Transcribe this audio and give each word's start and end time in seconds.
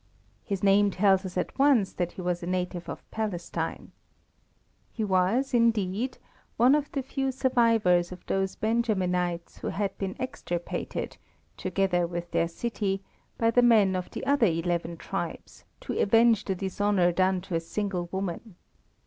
His 0.43 0.63
name 0.63 0.89
tells 0.89 1.27
us 1.27 1.37
at 1.37 1.59
once 1.59 1.93
that 1.93 2.13
he 2.13 2.23
was 2.23 2.41
a 2.41 2.47
native 2.47 2.89
of 2.89 3.07
Palestine. 3.11 3.91
He 4.91 5.03
was, 5.03 5.53
indeed, 5.53 6.17
one 6.57 6.73
of 6.73 6.91
the 6.93 7.03
few 7.03 7.31
survivors 7.31 8.11
of 8.11 8.25
those 8.25 8.55
Benjaminites 8.55 9.59
who 9.59 9.67
had 9.67 9.95
been 9.99 10.15
extirpated, 10.19 11.17
together 11.55 12.07
with 12.07 12.31
their 12.31 12.47
city, 12.47 13.03
by 13.37 13.51
the 13.51 13.61
men 13.61 13.95
of 13.95 14.09
the 14.09 14.25
other 14.25 14.47
eleven 14.47 14.97
tribes, 14.97 15.65
to 15.81 15.93
avenge 15.99 16.45
the 16.45 16.55
dishonour 16.55 17.11
done 17.11 17.39
to 17.41 17.53
a 17.53 17.59
single 17.59 18.09
woman. 18.11 18.55